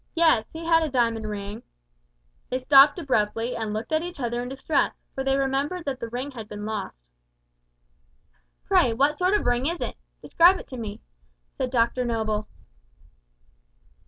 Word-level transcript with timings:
"Yes, 0.15 0.47
he 0.51 0.65
had 0.65 0.81
a 0.81 0.89
diamond 0.89 1.29
ring" 1.29 1.61
They 2.49 2.57
stopped 2.57 2.97
abruptly, 2.97 3.55
and 3.55 3.71
looked 3.71 3.91
at 3.91 4.01
each 4.01 4.19
other 4.19 4.41
in 4.41 4.49
distress, 4.49 5.03
for 5.13 5.23
they 5.23 5.37
remembered 5.37 5.85
that 5.85 5.99
the 5.99 6.09
ring 6.09 6.31
had 6.31 6.47
been 6.49 6.65
lost. 6.65 7.03
"Pray, 8.65 8.93
what 8.93 9.15
sort 9.15 9.35
of 9.35 9.45
ring 9.45 9.67
is 9.67 9.79
it? 9.79 9.97
Describe 10.23 10.57
it 10.59 10.65
to 10.69 10.77
me," 10.77 11.01
said 11.55 11.69
Dr 11.69 12.03
Noble. 12.03 12.47